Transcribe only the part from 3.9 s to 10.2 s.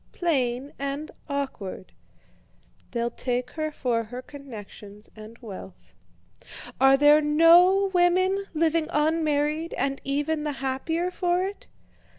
her connections and wealth. Are there no women living unmarried, and